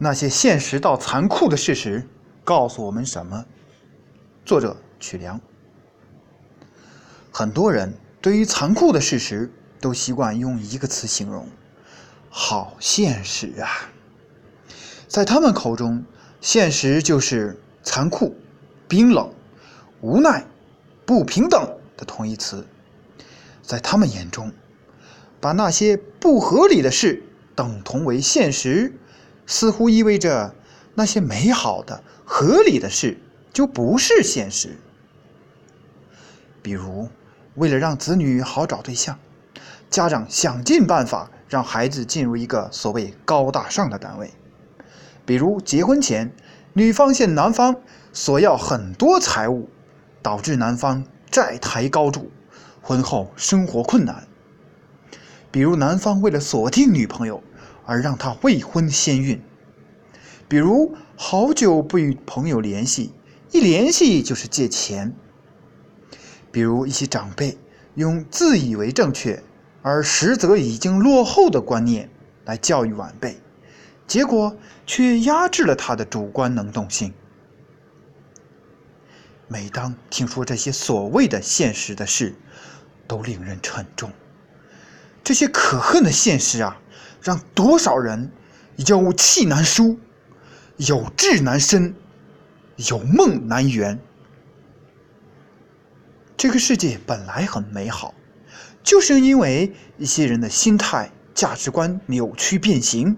[0.00, 2.06] 那些现实到残酷的事实
[2.44, 3.44] 告诉我们什么？
[4.46, 5.40] 作者曲良。
[7.32, 11.48] 很多人对于残酷的事实都习惯用一个词形容：
[12.30, 13.90] 好现实啊！
[15.08, 16.04] 在他们口中，
[16.40, 18.36] 现实就是残酷、
[18.86, 19.32] 冰冷、
[20.00, 20.46] 无奈、
[21.04, 22.64] 不平等的同义词。
[23.62, 24.52] 在他们眼中，
[25.40, 27.24] 把那些不合理的事
[27.56, 28.92] 等同为现实。
[29.48, 30.54] 似乎意味着
[30.94, 33.18] 那些美好的、合理的事
[33.50, 34.76] 就不是现实。
[36.60, 37.08] 比如，
[37.54, 39.18] 为了让子女好找对象，
[39.88, 44.28] 家长想尽办法让孩子进入一个所谓高大上的单位；
[45.24, 46.30] 比如，结婚前
[46.74, 47.74] 女方向男方
[48.12, 49.70] 索要很多财物，
[50.20, 52.30] 导致男方债台高筑，
[52.82, 54.24] 婚后生活困难；
[55.50, 57.42] 比如，男方为了锁定女朋友。
[57.88, 59.40] 而让他未婚先孕，
[60.46, 63.14] 比如好久不与朋友联系，
[63.50, 65.12] 一联系就是借钱；
[66.52, 67.56] 比如一些长辈
[67.94, 69.42] 用自以为正确
[69.80, 72.10] 而实则已经落后的观念
[72.44, 73.40] 来教育晚辈，
[74.06, 77.14] 结果却压制了他的主观能动性。
[79.46, 82.34] 每当听说这些所谓的现实的事，
[83.06, 84.12] 都令人沉重。
[85.24, 86.78] 这些可恨的现实啊！
[87.22, 88.30] 让多少人
[88.76, 89.98] 有气难舒，
[90.76, 91.94] 有志难伸，
[92.76, 93.98] 有梦难圆。
[96.36, 98.14] 这个世界本来很美好，
[98.84, 103.16] 就是因为一些人的心态、价值观扭曲变形，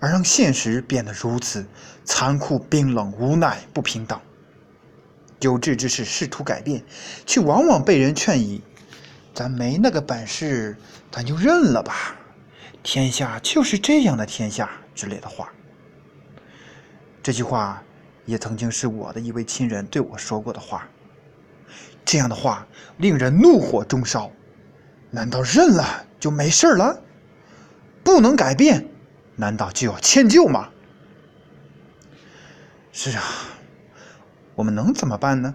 [0.00, 1.66] 而让现实变得如此
[2.04, 4.20] 残酷、冰冷、无奈、不平等。
[5.40, 6.84] 有志之士试图改变，
[7.24, 8.60] 却往往被人劝以
[9.32, 10.76] “咱没那个本事，
[11.10, 12.16] 咱就认了吧”。
[12.82, 15.52] 天下就是这样的天下之类的话，
[17.22, 17.82] 这句话
[18.24, 20.88] 也曾经是我的一位亲人对我说过的话。
[22.04, 24.30] 这样的话令人怒火中烧。
[25.10, 27.02] 难道认了就没事了？
[28.04, 28.88] 不能改变，
[29.36, 30.68] 难道就要迁就吗？
[32.92, 33.22] 是啊，
[34.54, 35.54] 我们能怎么办呢？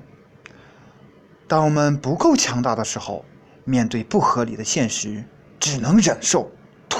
[1.47, 3.25] 当我们不够强大的时候，
[3.63, 5.23] 面对不合理的现实，
[5.59, 6.51] 只能忍受。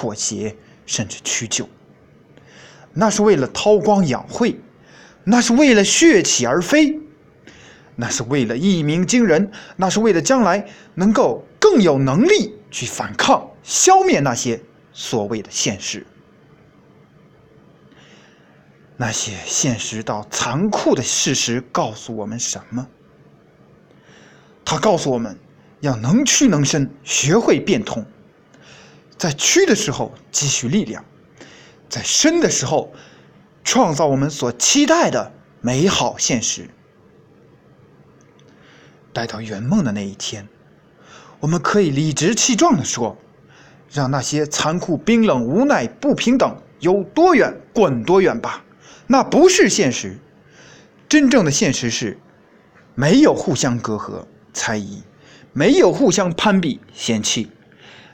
[0.03, 0.53] 妥协，
[0.85, 1.69] 甚至屈就，
[2.91, 4.59] 那是为了韬光养晦，
[5.23, 6.99] 那是为了血气而飞，
[7.95, 14.59] 那是为了一鸣惊人，那是为了将来能够更有能力去反抗、消灭那些
[14.91, 16.05] 所谓的现实。
[18.97, 22.85] 那些现实到残酷的事实告诉我们什么？
[24.65, 25.39] 他告诉我们
[25.79, 28.05] 要能屈能伸，学会变通。
[29.23, 31.05] 在屈的时候积蓄力量，
[31.87, 32.91] 在伸的时候
[33.63, 36.69] 创造我们所期待的美好现实。
[39.13, 40.45] 待到圆梦的那一天，
[41.39, 43.15] 我们可以理直气壮地说
[43.89, 48.65] ：“让那些残酷、冰冷、无奈、不平等有多远滚多远吧！
[49.07, 50.17] 那不是现实。
[51.07, 52.19] 真正的现实是，
[52.93, 55.01] 没有互相隔阂、猜疑，
[55.53, 57.49] 没有互相攀比、嫌弃。”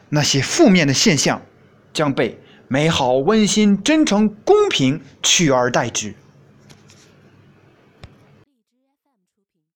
[0.09, 1.42] 那些负面的现象
[1.94, 6.16] 将被美好、温馨、真诚、公平取而代之。